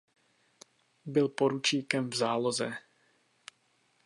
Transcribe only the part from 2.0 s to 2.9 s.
v záloze.